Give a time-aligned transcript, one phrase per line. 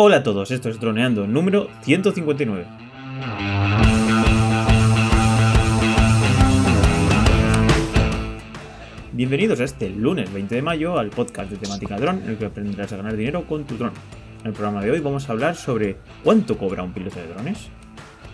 [0.00, 2.66] Hola a todos, esto es Droneando número 159.
[9.10, 12.46] Bienvenidos a este lunes 20 de mayo al podcast de temática dron en el que
[12.46, 13.90] aprenderás a ganar dinero con tu dron.
[14.42, 17.68] En el programa de hoy vamos a hablar sobre cuánto cobra un piloto de drones.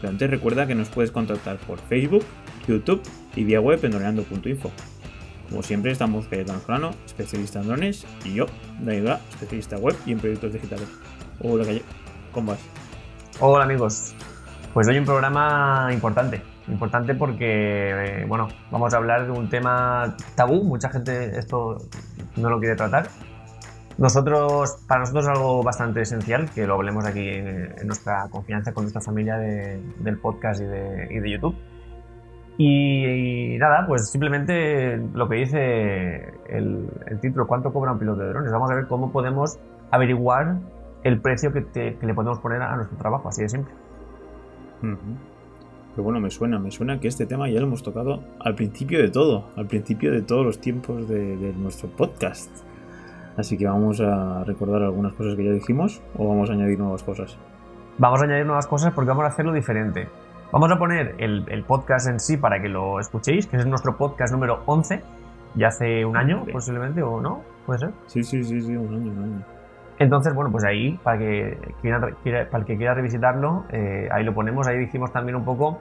[0.02, 2.26] Pero antes recuerda que nos puedes contactar por Facebook,
[2.68, 3.00] YouTube
[3.36, 4.70] y vía web en droneando.info.
[5.48, 8.46] Como siempre estamos Cayetano Solano, especialista en drones, y yo,
[8.80, 10.88] Daniel especialista web y en proyectos digitales.
[11.40, 11.82] Hola Calle,
[12.32, 12.60] ¿cómo vas?
[13.40, 14.14] Hola amigos,
[14.72, 20.16] pues hoy un programa importante, importante porque, eh, bueno, vamos a hablar de un tema
[20.34, 21.78] tabú, mucha gente esto
[22.36, 23.08] no lo quiere tratar.
[23.98, 28.84] Nosotros, para nosotros es algo bastante esencial que lo hablemos aquí en, nuestra confianza con
[28.84, 31.56] nuestra familia del podcast y de, de YouTube
[32.56, 36.88] y, nada, pues simplemente lo que dice el,
[37.20, 38.52] título, ¿cuánto cobra un piloto de drones?
[38.52, 39.58] Vamos a ver cómo podemos
[39.90, 40.58] averiguar
[41.04, 43.72] el precio que, le podemos poner a nuestro trabajo, así de simple.
[44.80, 49.00] Pero bueno, me suena, me suena que este tema ya lo hemos tocado al principio
[49.00, 52.50] de todo, al principio de todos los tiempos de, de nuestro podcast.
[53.36, 57.02] Así que vamos a recordar algunas cosas que ya dijimos o vamos a añadir nuevas
[57.02, 57.38] cosas.
[57.98, 60.08] Vamos a añadir nuevas cosas porque vamos a hacerlo diferente.
[60.52, 64.32] Vamos a poner el, podcast en sí para que lo escuchéis, que es nuestro podcast
[64.32, 65.02] número 11,
[65.56, 67.90] ya hace un año posiblemente, o no, puede ser.
[68.06, 69.53] Sí, sí, sí, sí, un año, un año.
[69.98, 71.58] Entonces, bueno, pues ahí, para, que
[72.50, 75.80] para el que quiera revisitarlo, eh, ahí lo ponemos, ahí dijimos también un poco,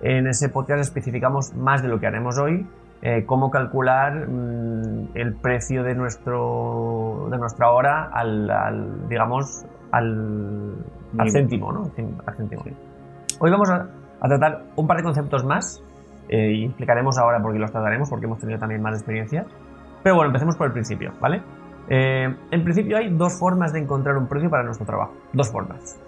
[0.00, 2.66] en ese podcast especificamos más de lo que haremos hoy,
[3.02, 10.76] eh, cómo calcular mm, el precio de, nuestro, de nuestra hora al, digamos, al,
[11.18, 11.90] al céntimo, ¿no?
[12.26, 12.62] Al céntimo.
[13.38, 13.88] Hoy vamos a,
[14.20, 15.82] a tratar un par de conceptos más
[16.28, 19.46] eh, y explicaremos ahora por qué los trataremos, porque hemos tenido también más experiencias.
[20.02, 21.42] Pero bueno, empecemos por el principio, ¿vale?
[21.88, 25.14] Eh, en principio hay dos formas de encontrar un precio para nuestro trabajo.
[25.32, 25.98] Dos formas.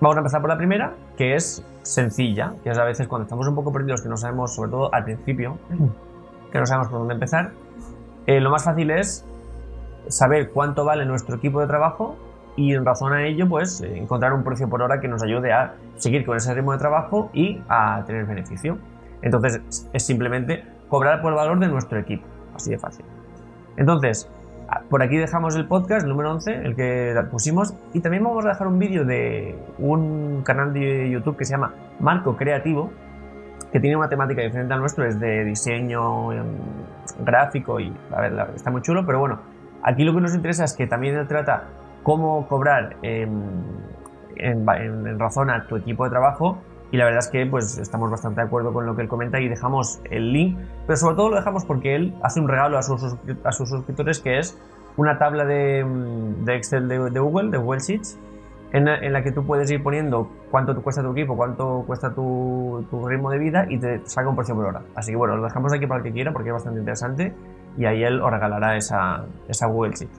[0.00, 3.46] Vamos a empezar por la primera, que es sencilla, que es a veces cuando estamos
[3.48, 5.58] un poco perdidos, que no sabemos, sobre todo al principio,
[6.52, 7.52] que no sabemos por dónde empezar,
[8.26, 9.24] eh, lo más fácil es
[10.08, 12.16] saber cuánto vale nuestro equipo de trabajo
[12.56, 15.52] y en razón a ello, pues eh, encontrar un precio por hora que nos ayude
[15.52, 18.78] a seguir con ese ritmo de trabajo y a tener beneficio.
[19.22, 23.04] Entonces, es simplemente cobrar por el valor de nuestro equipo, así de fácil.
[23.76, 24.28] Entonces,
[24.88, 28.66] por aquí dejamos el podcast número 11, el que pusimos, y también vamos a dejar
[28.66, 32.90] un vídeo de un canal de YouTube que se llama Marco Creativo,
[33.72, 36.46] que tiene una temática diferente al nuestro, es de diseño em,
[37.24, 39.40] gráfico y, a ver, está muy chulo, pero bueno,
[39.82, 41.64] aquí lo que nos interesa es que también trata
[42.02, 43.84] cómo cobrar en,
[45.18, 46.58] razón a tu equipo de trabajo
[46.92, 49.40] y la verdad es que pues estamos bastante de acuerdo con lo que él comenta
[49.40, 52.82] y dejamos el link, pero sobre todo lo dejamos porque él hace un regalo a
[52.82, 54.58] sus, a sus suscriptores que es
[54.96, 55.84] una tabla de,
[56.48, 58.18] Excel de, Google, de Google Sheets,
[58.72, 62.84] en la, que tú puedes ir poniendo cuánto te cuesta tu equipo, cuánto cuesta tu,
[63.06, 64.82] ritmo de vida y te saca un precio por hora.
[64.94, 67.34] Así que bueno, lo dejamos aquí para el que quiera porque es bastante interesante
[67.78, 70.10] y ahí él os regalará esa, esa Google Sheet.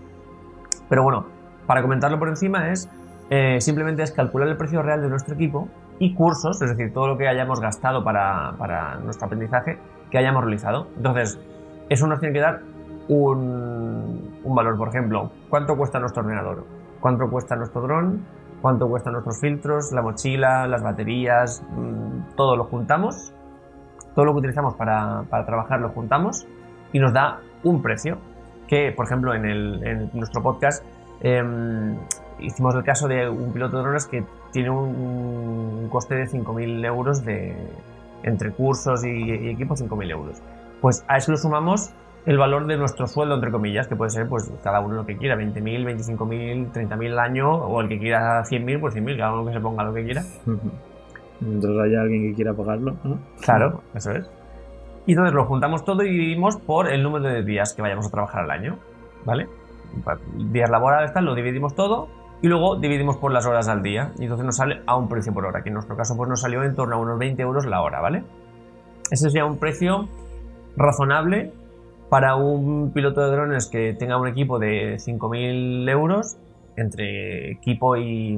[0.89, 1.25] Pero bueno,
[1.66, 2.89] para comentarlo por encima es
[3.29, 5.67] eh, simplemente es calcular el precio real de nuestro equipo
[6.00, 9.80] y cursos, es decir, todo lo que hayamos gastado para, nuestro aprendizaje
[10.12, 10.88] que hayamos realizado.
[10.96, 11.40] Entonces,
[11.90, 12.62] eso nos tiene que dar
[13.08, 16.66] un, valor, por ejemplo, cuánto cuesta nuestro ordenador,
[17.00, 18.25] cuánto cuesta nuestro dron,
[18.62, 23.34] cuánto cuestan nuestros filtros, la mochila, las baterías, mm, todo lo juntamos,
[24.16, 26.47] todo lo que utilizamos para, trabajar lo juntamos
[26.91, 28.18] y nos da un precio
[28.68, 30.84] que, por ejemplo, en, en nuestro podcast
[31.22, 31.97] Em,
[32.39, 37.23] hicimos el caso de un piloto de drones que tiene un, coste de 5.000 euros
[37.23, 37.55] de,
[38.23, 40.41] entre cursos y, equipos, 5.000 euros.
[40.81, 41.94] Pues a eso lo sumamos
[42.25, 45.16] el valor de nuestro sueldo, entre comillas, que puede ser pues cada uno lo que
[45.16, 45.85] quiera, 20.000,
[46.17, 49.61] 25.000, 30.000 al año, o el que quiera 100.000, pues 100.000, cada uno que se
[49.61, 50.23] ponga lo que quiera.
[51.39, 52.95] Mientras haya alguien que quiera pagarlo.
[53.41, 54.29] Claro, eso es.
[55.06, 58.09] Y entonces lo juntamos todo y dividimos por el número de días que vayamos a
[58.09, 58.77] trabajar al año,
[59.23, 59.47] ¿vale?
[60.52, 62.08] Días laborales, tal, lo dividimos todo
[62.42, 65.34] y luego dividimos por las horas al día y entonces nos sale a un precio
[65.34, 67.66] por hora, que en nuestro caso pues nos salió en torno a unos 20 euros
[67.66, 68.24] la hora, ¿vale?
[69.10, 70.07] Ese sería un precio
[70.75, 71.51] razonable
[72.10, 76.38] para un piloto de drones que tenga un equipo de 5.000 euros
[76.75, 78.38] entre equipo y,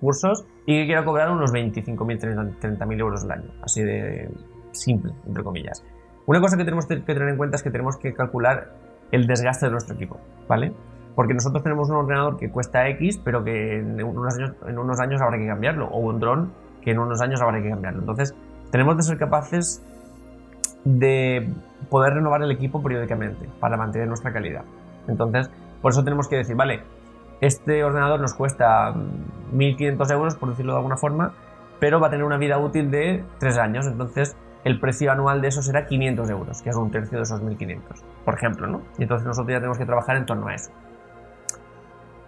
[0.00, 4.30] cursos y que quiera cobrar unos 25.000, 30.000 euros al año, así de
[4.70, 5.84] simple, entre comillas.
[6.26, 8.72] Una cosa que tenemos que tener en cuenta es que tenemos que calcular
[9.10, 10.18] el desgaste de nuestro equipo,
[10.48, 10.72] ¿vale?
[11.14, 15.46] Porque nosotros tenemos un ordenador que cuesta X, pero que en unos años, habrá que
[15.46, 16.52] cambiarlo, o un dron
[16.82, 18.00] que en unos años habrá que cambiarlo.
[18.00, 18.34] Entonces,
[18.70, 19.82] tenemos de ser capaces
[20.84, 21.48] de
[21.88, 24.64] poder renovar el equipo periódicamente para mantener nuestra calidad.
[25.06, 26.82] Entonces, por eso tenemos que decir, vale,
[27.40, 31.32] este ordenador nos cuesta 1.500 euros, por decirlo de alguna forma,
[31.78, 35.48] pero va a tener una vida útil de 3 años, entonces el precio anual de
[35.48, 37.80] eso será 500 euros, que es un tercio de esos 1.500,
[38.24, 38.82] por ejemplo, ¿no?
[38.98, 40.70] Y entonces nosotros ya tenemos que trabajar en torno a eso.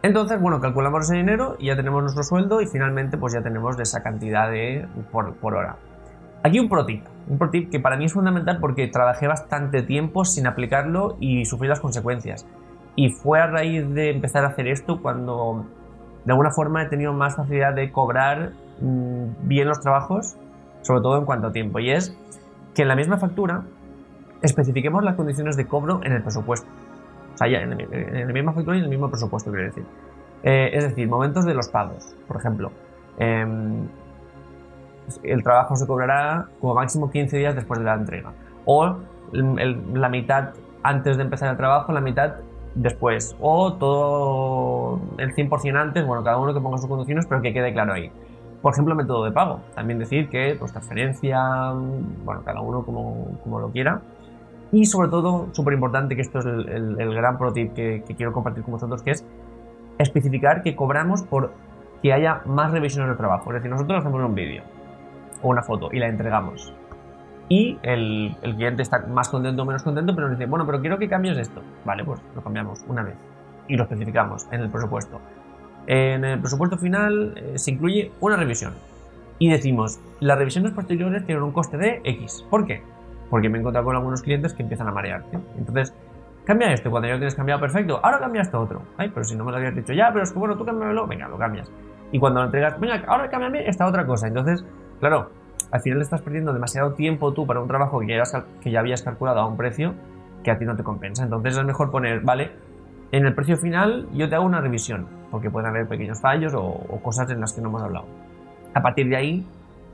[0.03, 3.79] Entonces, bueno, calculamos ese dinero y ya tenemos nuestro sueldo y finalmente pues ya tenemos
[3.81, 5.77] esa cantidad de por, por hora.
[6.45, 9.83] Aquí un pro tip, un pro tip que para mí es fundamental porque trabajé bastante
[9.83, 12.47] tiempo sin aplicarlo y sufrí las consecuencias.
[12.95, 15.67] Y fue a raíz de empezar a hacer esto cuando
[16.25, 20.37] de alguna forma he tenido más facilidad de cobrar mm, bien los trabajos,
[20.87, 21.81] sobre todo en cuanto a tiempo.
[21.81, 22.17] Y es
[22.75, 23.65] que en la misma factura
[24.43, 26.69] especifiquemos las condiciones de cobro en el presupuesto.
[27.35, 27.71] O sea, ya en,
[28.27, 29.85] la misma factura y en el mismo presupuesto, quiero decir.
[30.45, 32.15] Eh, es decir, momentos de los pagos.
[32.29, 32.71] Por ejemplo,
[33.19, 33.89] em,
[35.25, 38.33] el trabajo se cobrará como máximo 15 días después de la entrega.
[38.65, 38.97] O
[39.33, 40.51] la mitad
[40.85, 42.35] antes de empezar el trabajo, la mitad
[42.77, 43.37] después.
[43.41, 47.73] O todo el 100% antes, bueno, cada uno que ponga sus condiciones, pero que quede
[47.73, 48.13] claro ahí.
[48.63, 49.61] Por ejemplo, método de pago.
[49.75, 51.73] También decir que, pues, transferencia,
[52.25, 54.01] bueno, cada uno como, como lo quiera.
[54.73, 58.65] Y sobre todo, súper importante, que esto es el, gran pro tip que, quiero compartir
[58.65, 59.25] con vosotros, que es
[59.99, 61.53] especificar que cobramos por
[62.03, 63.51] que haya más revisiones de trabajo.
[63.51, 64.65] Es decir, nosotros hacemos un vídeo
[65.43, 66.75] o una foto y la entregamos
[67.49, 70.99] y el, cliente está más contento o menos contento, pero nos dice, bueno, pero quiero
[70.99, 71.63] que cambies esto.
[71.85, 73.15] Vale, pues lo cambiamos una vez
[73.69, 75.21] y lo especificamos en el presupuesto.
[75.87, 78.75] En el presupuesto final eh, se incluye una revisión
[79.39, 82.45] y decimos, las revisiones posteriores tienen un coste de X.
[82.51, 82.83] ¿Por qué?
[83.31, 85.39] Porque me he encontrado con algunos clientes que empiezan a marearte.
[85.59, 85.95] Entonces,
[86.45, 88.83] cambia esto, cuando ya lo tienes cambiado, perfecto, ahora cambia esto otro.
[88.97, 91.07] Ay, pero si no me lo habías dicho ya, pero es que bueno, tú cámbialo,
[91.07, 91.71] venga, lo cambias.
[92.13, 94.29] Y cuando lo entregas, venga, ahora cámbiame esta otra cosa.
[94.29, 94.65] Entonces,
[95.01, 95.31] claro,
[95.71, 98.23] al final estás perdiendo demasiado tiempo tú para un trabajo que ya,
[98.61, 99.95] que ya habías calculado a un precio
[100.43, 101.25] que a ti no te compensa.
[101.25, 102.53] Entonces es mejor poner, vale,
[103.13, 107.01] en el precio final yo te hago una revisión, porque pueden haber pequeños fallos o,
[107.03, 108.07] cosas en las que no hemos hablado.
[108.75, 109.47] A partir de ahí,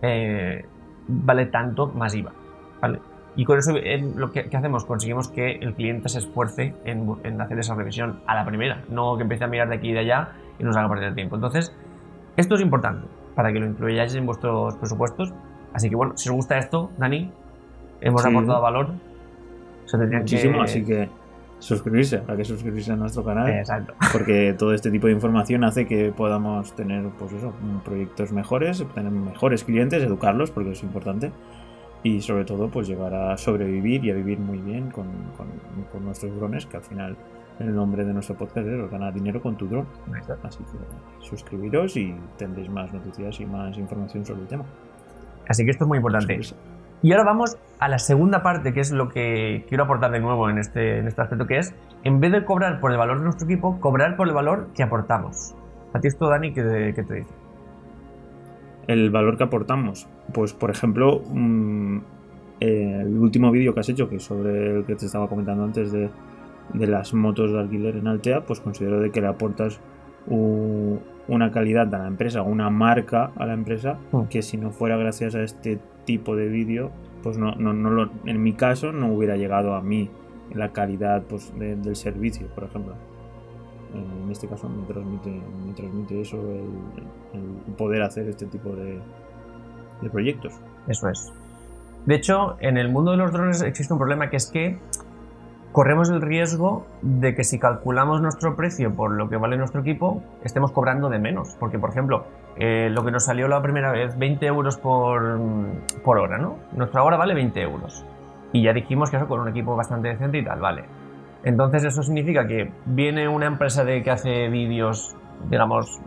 [0.03, 0.64] eh,
[1.09, 2.32] vale tanto más IVA.
[2.81, 2.99] ¿vale?
[3.37, 3.73] Y con eso
[4.17, 8.35] lo que, hacemos, conseguimos que el cliente se esfuerce en, en, hacer esa revisión a
[8.35, 10.88] la primera, no que empiece a mirar de aquí y de allá y nos haga
[10.88, 11.37] perder el tiempo.
[11.37, 11.75] Entonces,
[12.37, 15.32] esto es importante para que lo incluyáis en vuestros presupuestos
[15.73, 17.31] Así que bueno, si os gusta esto, Dani,
[18.00, 18.88] hemos aportado valor.
[19.93, 21.08] Muchísimo, así que
[21.62, 23.49] suscribirse, hay que suscribirse a nuestro canal.
[23.49, 23.94] Exacto.
[24.12, 27.55] Porque todo este tipo de información hace que podamos tener, pues eso,
[27.85, 31.31] proyectos mejores, tener mejores clientes, educarlos, porque es importante.
[32.03, 35.06] Y sobre todo, pues llegar a sobrevivir y a vivir muy bien con,
[35.37, 37.17] con, nuestros drones, que al final
[37.61, 39.87] el nombre de nuestro podcast es ganar dinero con tu drone.
[40.43, 44.65] Así que suscribiros y tendréis más noticias y más información sobre el tema.
[45.49, 46.41] Así que esto es muy importante.
[47.02, 50.49] Y ahora vamos a la segunda parte, que es lo que quiero aportar de nuevo
[50.49, 53.25] en este, en este aspecto, que es, en vez de cobrar por el valor de
[53.25, 55.52] nuestro equipo, cobrar por el valor que aportamos.
[55.93, 57.31] A ti esto, Dani, ¿qué, te dice?
[58.87, 60.06] El valor que aportamos.
[60.32, 61.99] Pues, por ejemplo, mm,
[62.60, 65.90] el último vídeo que has hecho, que es sobre el que te estaba comentando antes
[65.90, 66.08] de,
[66.72, 69.81] de las motos de alquiler en Altea, pues considero de que le aportas
[70.28, 74.22] un, una calidad a la empresa, una marca a la empresa, mm.
[74.24, 76.90] que si no fuera gracias a este tipo de vídeo,
[77.22, 80.10] pues no, no, no lo, en mi caso no hubiera llegado a mí
[80.52, 82.94] la calidad pues, del servicio, por ejemplo.
[83.94, 85.30] En este caso me transmite,
[85.66, 88.98] me transmite eso, el, poder hacer este tipo de,
[90.00, 90.55] de proyectos.
[90.88, 91.31] Eso es.
[92.06, 94.79] De hecho, en el mundo de los drones existe un problema que es que
[95.72, 100.22] corremos el riesgo de que si calculamos nuestro precio por lo que vale nuestro equipo,
[100.44, 101.56] estemos cobrando de menos.
[101.58, 102.26] Porque, por ejemplo,
[102.56, 105.38] eh, lo que nos salió la primera vez, 20 euros por,
[106.05, 106.58] por hora, ¿no?
[106.72, 108.05] Nuestra hora vale 20 euros.
[108.52, 110.84] Y ya dijimos que eso con un equipo bastante decente y tal, vale.
[111.43, 115.17] Entonces eso significa que viene una empresa de que hace vídeos,
[115.48, 116.00] digamos,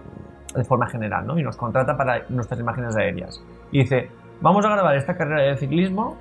[0.56, 1.38] de forma general, ¿no?
[1.40, 3.44] Y nos contrata para nuestras imágenes aéreas.
[3.72, 4.10] Y dice,
[4.42, 6.18] vamos a grabar esta carrera de ciclismo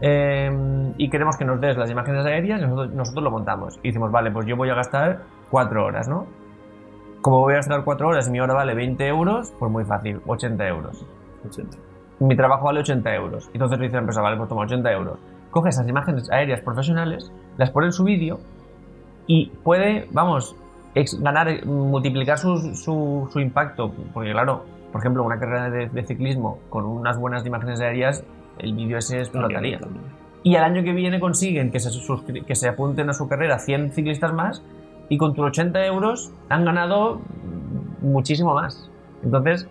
[0.00, 3.78] Em, y queremos que nos des las imágenes aéreas y nosotros, lo montamos.
[3.82, 6.26] Y decimos, vale, pues yo voy a gastar 4 horas, ¿no?
[7.20, 10.20] Como voy a gastar 4 horas y mi hora vale 20 euros, pues muy fácil,
[10.26, 11.04] 80 euros.
[11.48, 11.76] 80.
[12.20, 13.50] Mi trabajo vale 80 euros.
[13.52, 15.18] Entonces dice la empresa, vale, pues toma 80 euros.
[15.50, 18.38] Coge esas imágenes aéreas profesionales, las pone en su vídeo
[19.26, 20.54] y puede, vamos,
[21.20, 23.92] ganar, multiplicar su, su, impacto.
[24.12, 28.24] Porque claro, por ejemplo, una carrera de, de ciclismo con unas buenas imágenes aéreas
[28.58, 29.80] el vídeo ese explotaría.
[30.42, 31.90] Y al año que viene consiguen que se,
[32.46, 34.62] que se apunten a su carrera 100 ciclistas más
[35.08, 37.20] y con tus 80 euros han ganado
[38.00, 38.90] muchísimo más.
[39.22, 39.68] Entonces,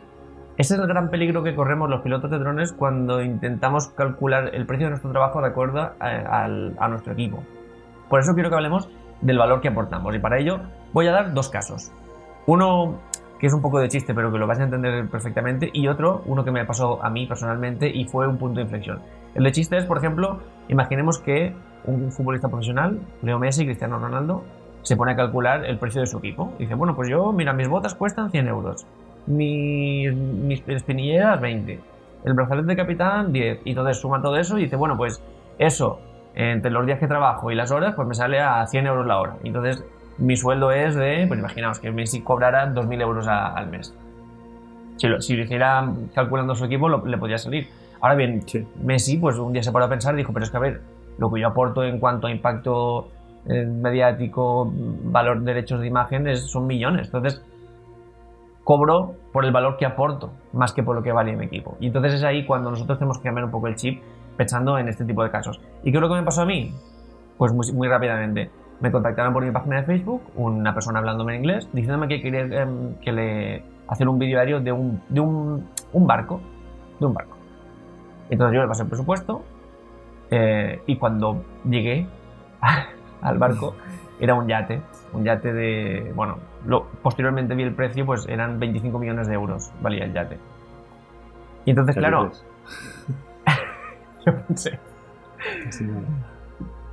[0.58, 4.66] ese es el gran peligro que corremos los pilotos de drones cuando intentamos calcular el
[4.66, 7.44] precio de nuestro trabajo de acuerdo a, a nuestro equipo.
[8.10, 8.90] Por eso quiero que hablemos
[9.22, 10.60] del valor que aportamos y para ello
[10.94, 11.92] voy a dar dos casos.
[12.46, 13.00] Uno
[13.40, 16.24] que es un poco de chiste, pero que lo vas a entender perfectamente, y otro,
[16.26, 19.00] uno que me pasó a mí personalmente y fue un punto de inflexión.
[19.36, 21.54] El de chiste es, por ejemplo, imaginemos que
[21.86, 24.44] un futbolista profesional, Leo Messi, Cristiano Ronaldo,
[24.82, 26.54] se pone a calcular el precio de su equipo.
[26.58, 28.88] dice, bueno, pues yo, mira, mis botas cuestan 100 euros,
[29.28, 31.80] mis, mis espinilleras 20,
[32.24, 35.22] el brazalete de capitán 10, y entonces suma todo eso y dice, bueno, pues
[35.60, 36.00] eso,
[36.36, 39.20] entre los días que trabajo y las horas, pues me sale a 100 euros la
[39.20, 39.38] hora.
[39.44, 39.84] Entonces
[40.18, 43.94] mi sueldo es de, pues imaginaos que Messi cobrara 2.000 euros al mes.
[44.98, 47.68] Si lo, si lo, hiciera calculando su equipo, le podría salir.
[48.02, 48.44] Ahora bien,
[48.84, 50.82] Messi, pues un día se paró a pensar y dijo, pero es que a ver,
[51.18, 53.10] lo que yo aporto en cuanto a impacto
[53.48, 54.72] eh, mediático,
[55.04, 57.08] valor de derechos de imagen, es, son millones.
[57.08, 57.44] Entonces,
[58.64, 61.78] cobro por el valor que aporto, más que por lo que vale mi equipo.
[61.80, 64.02] Y entonces es ahí cuando nosotros tenemos que cambiar un poco el chip
[64.36, 65.62] pensando en este tipo de casos.
[65.84, 66.74] ¿Y qué es lo que me pasó a mí?
[67.38, 71.42] Pues muy, muy rápidamente me contactaron por mi página de Facebook, una persona hablándome en
[71.42, 75.68] inglés, diciéndome que quería em, que le hacer un vídeo diario de un, de un,
[75.94, 76.42] un, barco.
[77.00, 77.36] De un barco.
[78.30, 79.44] Entonces yo le pasé el presupuesto
[80.30, 82.08] eh, y cuando llegué
[83.22, 83.76] al barco
[84.20, 84.82] era un yate.
[85.14, 86.12] Un yate de.
[86.16, 90.38] Bueno, lo, posteriormente vi el precio, pues eran 25 millones de euros valía el yate.
[91.66, 92.32] Y entonces, claro.
[94.26, 94.80] yo pensé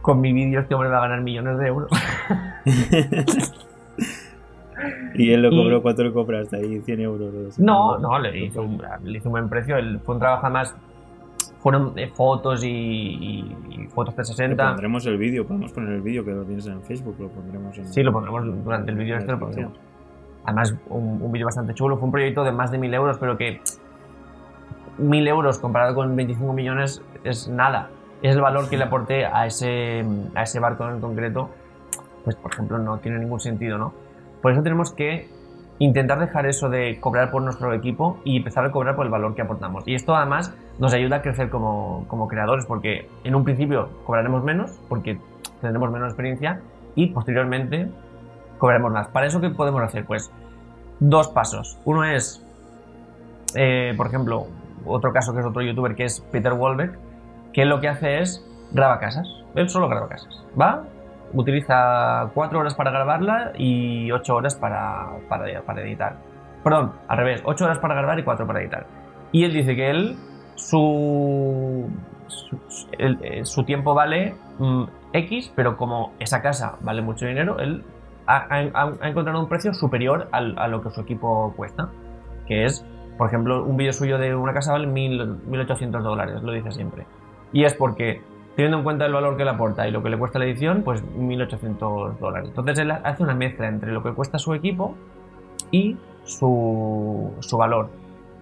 [0.05, 1.91] con mi vídeo este hombre va a ganar millones de euros.
[5.15, 6.83] y él lo cobró, ¿cuánto le compraste ahí?
[6.83, 7.59] 100 euros.
[7.59, 9.77] No, no, le hizo, un, le hizo un buen precio.
[10.05, 10.77] fue un trabajo más
[11.61, 13.47] fueron eh, fotos y,
[13.95, 14.63] fotos 360.
[14.63, 17.79] Le pondremos el vídeo, podemos poner el vídeo que lo tienes en Facebook, lo pondremos
[17.79, 17.91] en...
[17.91, 19.73] Sí, lo pondremos durante el vídeo este, lo pondremos.
[20.45, 23.39] Además, un, un vídeo bastante chulo, fue un proyecto de más de 1000 euros, pero
[23.39, 23.63] que
[24.99, 27.89] 1000 euros comparado con 25 millones es nada
[28.25, 30.03] es el valor que le aporté a ese,
[30.35, 31.51] a ese barco en concreto,
[32.25, 33.93] pues por ejemplo no tiene ningún sentido, ¿no?
[34.41, 35.29] Por eso tenemos que
[35.79, 39.35] intentar dejar eso de cobrar por nuestro equipo y empezar a cobrar por el valor
[39.35, 39.87] que aportamos.
[39.87, 44.43] Y esto además nos ayuda a crecer como, como creadores, porque en un principio cobraremos
[44.43, 45.19] menos, porque
[45.61, 46.63] tendremos menos experiencia,
[46.95, 47.91] y posteriormente
[48.57, 49.09] cobraremos más.
[49.09, 50.07] ¿Para eso qué podemos hacer?
[50.07, 50.31] Pues
[50.99, 51.79] dos pasos.
[51.85, 52.43] Uno es,
[53.55, 54.47] eh, por ejemplo,
[54.87, 56.99] otro caso que es otro youtuber que es Peter Wolbeck,
[57.55, 59.27] que lo que hace es graba casas.
[59.55, 60.45] Él solo graba casas.
[60.61, 60.85] Va,
[61.33, 66.17] utiliza cuatro horas para grabarla y ocho horas para, para, editar.
[66.63, 68.87] Perdón, al revés, ocho horas para grabar y cuatro para editar.
[69.33, 70.17] Y él dice que él,
[70.57, 71.89] su,
[72.27, 77.85] su, eh, tiempo vale mm, X, pero como esa casa vale mucho dinero, él
[78.27, 78.61] ha,
[79.03, 81.89] encontrado un precio superior a lo que su equipo cuesta.
[82.47, 82.85] Que es,
[83.17, 87.07] por ejemplo, un vídeo suyo de una casa vale 1.800 dólares, lo dice siempre.
[87.55, 88.21] Y es porque,
[88.57, 90.83] teniendo en cuenta el valor que le aporta y lo que le cuesta la edición,
[90.83, 92.49] pues 1.800 dólares.
[92.49, 94.97] Entonces él hace una mezcla entre lo que cuesta su equipo
[95.71, 97.91] y su, valor.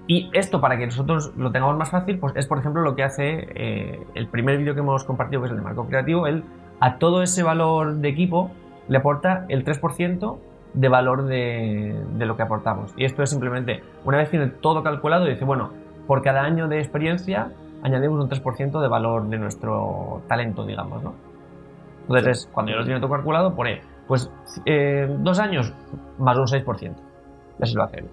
[0.07, 3.05] Y esto, para que nosotros lo tengamos más fácil, pues es por ejemplo lo que
[3.05, 6.27] hace eh, el primer vídeo que hemos compartido, que es el de Marco Creativo.
[6.27, 6.43] Él
[6.81, 8.51] a todo ese valor de equipo
[8.89, 10.39] le aporta el 3%
[10.73, 12.95] de valor de, de, lo que aportamos.
[12.97, 15.71] Y esto es simplemente, una vez tiene todo calculado, dice, bueno,
[16.07, 21.15] por cada año de experiencia añadimos un 3% de valor de nuestro talento, digamos, ¿no?
[22.03, 24.31] Entonces, cuando yo lo tiene todo calculado, pone, pues,
[24.67, 25.73] eh, dos años
[26.19, 26.95] más un 6%.
[27.59, 28.05] Y así lo hace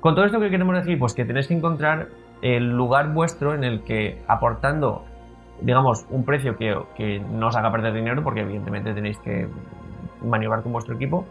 [0.00, 0.98] Con todo esto, ¿qué queremos decir?
[0.98, 2.08] Pues que tenéis que encontrar
[2.42, 5.04] el lugar vuestro en el que aportando,
[5.62, 9.48] digamos, un precio que, que no os haga perder dinero, porque evidentemente tenéis que
[10.22, 11.24] maniobrar con vuestro equipo,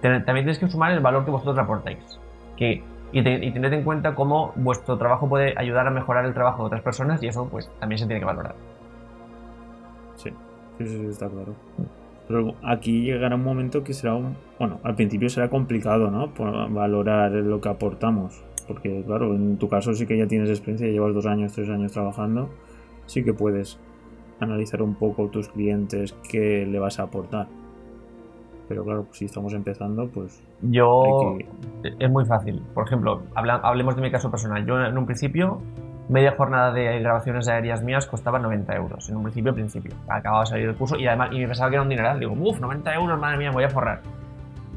[0.00, 1.98] también tenéis que sumar el valor que vosotros aportáis.
[2.56, 6.66] Que y, tened en cuenta cómo vuestro trabajo puede ayudar a mejorar el trabajo de
[6.66, 8.54] otras personas y eso pues también se tiene que valorar.
[10.16, 10.30] Sí,
[10.78, 11.54] sí, sí, está claro.
[12.28, 14.36] Pero aquí llegará un momento que será un...
[14.58, 16.32] Bueno, al principio será complicado, ¿no?
[16.72, 18.44] valorar lo que aportamos.
[18.68, 21.90] Porque, claro, en tu caso sí que ya tienes experiencia, llevas dos años, tres años
[21.90, 22.48] trabajando,
[23.06, 23.80] sí que puedes
[24.38, 27.48] analizar un poco tus clientes, qué le vas a aportar.
[28.70, 30.40] Pero claro, si estamos empezando, pues...
[30.62, 31.36] Yo...
[31.98, 32.62] Es muy fácil.
[32.72, 34.64] Por ejemplo, hablemos de mi caso personal.
[34.64, 35.60] Yo en un principio,
[36.08, 39.08] media jornada de grabaciones aéreas mías costaba 90 euros.
[39.08, 39.92] En un principio, principio.
[40.06, 42.20] Acababa de salir del curso y además y me pensaba que era un dineral.
[42.20, 44.02] Digo, uff, 90 euros, madre mía, voy a forrar.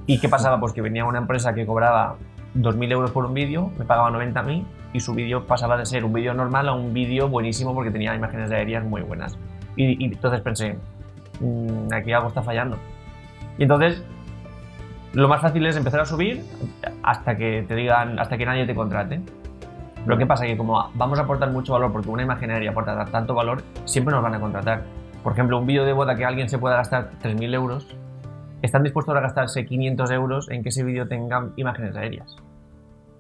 [0.08, 0.60] ¿Y qué pasaba?
[0.60, 2.16] Pues que venía una empresa que cobraba
[2.56, 5.86] 2.000 euros por un vídeo, me pagaba 90 a mí y su vídeo pasaba de
[5.86, 9.38] ser un vídeo normal a un vídeo buenísimo porque tenía imágenes aéreas muy buenas.
[9.76, 10.80] Y, entonces pensé,
[11.42, 12.80] mm, aquí algo está fallando.
[13.58, 14.04] Y entonces,
[15.14, 16.44] lo más fácil es empezar a subir
[17.04, 19.22] hasta que te digan, hasta que nadie te contrate.
[20.06, 20.46] Pero ¿qué pasa?
[20.46, 24.14] Que como vamos a aportar mucho valor, porque una imagen aérea aporta tanto valor, siempre
[24.14, 24.84] nos van a contratar.
[25.24, 27.96] Por ejemplo, un vídeo de boda que alguien se pueda gastar 3.000 euros,
[28.62, 32.36] están dispuestos a gastarse 500 euros en que ese vídeo tenga imágenes aéreas.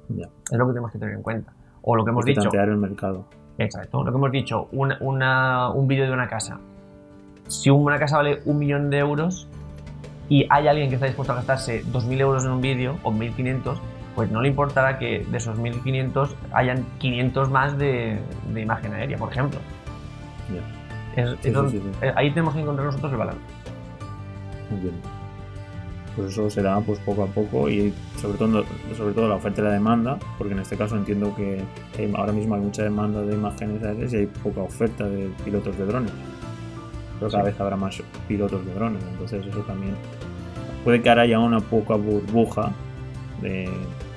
[0.09, 1.53] Es lo que tenemos que tener en cuenta.
[1.81, 2.49] O lo que hemos Hay que dicho.
[2.53, 3.25] el mercado.
[3.57, 4.03] Exacto.
[4.03, 6.59] Lo que hemos dicho, una- una- un vídeo de una casa.
[7.47, 9.47] Si una casa vale un millón de euros
[10.29, 13.77] y hay alguien que está dispuesto a gastarse 2.000 euros en un vídeo o 1.500,
[14.15, 18.19] pues no le importará que de esos 1.500 hayan 500 más de,
[18.53, 19.59] de imagen aérea, por ejemplo.
[20.53, 21.21] Ya.
[21.21, 22.05] Es- Sí, es sí, donde- sí, sí.
[22.05, 23.41] eh, Ahí tenemos que encontrar nosotros el balance.
[24.69, 24.93] Muy bien.
[26.15, 28.63] Pues eso será pues poco a poco y sobre todo,
[28.95, 31.63] sobre todo la oferta y la demanda, porque en este caso entiendo que
[32.15, 35.85] ahora mismo hay mucha demanda de imágenes aéreas y hay poca oferta de pilotos de
[35.87, 36.11] drones.
[37.23, 37.51] Pero cada Sí.
[37.51, 39.95] vez habrá más pilotos de drones, entonces eso también
[40.83, 42.71] puede que ahora haya una poca burbuja
[43.41, 43.69] de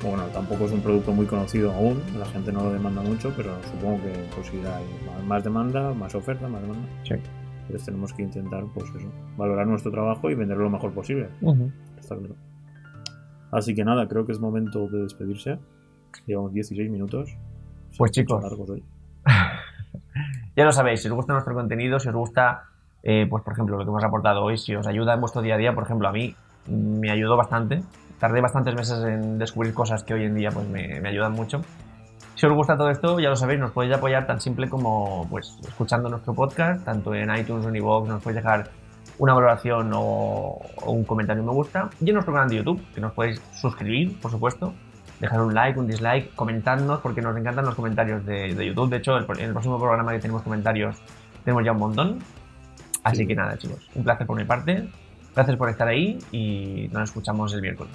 [0.03, 3.51] bueno, tampoco es un producto muy conocido aún, la gente no lo demanda mucho, pero
[3.65, 4.79] supongo que pues irá
[5.27, 6.87] más- demanda, más oferta, más demanda.
[7.03, 7.15] Sí.
[7.63, 11.29] Entonces tenemos que intentar, pues eso, valorar nuestro trabajo y venderlo lo mejor posible.
[11.99, 12.35] Está claro.
[13.51, 15.59] Así que nada, creo que es momento de despedirse.
[16.27, 17.37] Llevamos 16 minutos.
[17.97, 18.45] Pues, chicos.
[20.57, 22.65] Ya lo sabéis, si os gusta nuestro contenido, si os gusta,
[23.09, 25.55] eh, pues por ejemplo, lo que hemos aportado hoy, si os ayuda en vuestro día
[25.55, 26.35] a día, por ejemplo, a mí
[26.67, 27.81] mm, me ayudó bastante.
[28.19, 31.61] Tardé bastantes meses en descubrir cosas que hoy en día pues, me, me ayudan mucho.
[32.35, 35.57] Si os gusta todo esto, ya lo sabéis, nos podéis apoyar tan simple como pues,
[35.69, 38.71] escuchando nuestro podcast, tanto en iTunes o en iVoox, nos podéis dejar
[39.19, 41.89] una valoración o, un comentario me gusta.
[42.01, 44.75] Y en nuestro canal de YouTube, que nos podéis suscribir, por supuesto,
[45.21, 48.91] dejar un like, un dislike, comentadnos, porque nos encantan los comentarios de, YouTube.
[48.91, 50.97] De hecho, en el próximo programa que tenemos comentarios,
[51.45, 52.19] tenemos ya un montón.
[53.07, 53.27] Así Sí.
[53.29, 54.89] que nada, chicos, un placer por mi parte.
[55.35, 57.93] Gracias por estar ahí y nos escuchamos el miércoles.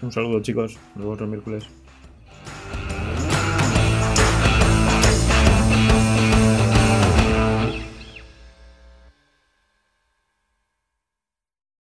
[0.00, 0.78] Un saludo, chicos.
[0.94, 1.68] Nos vemos el miércoles.